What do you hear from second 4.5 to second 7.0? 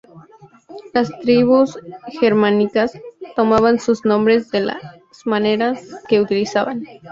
las armas que utilizaban.